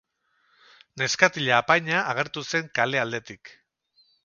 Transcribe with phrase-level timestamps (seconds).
[1.01, 3.55] Neskatila apaina agertu zen kale aldetik.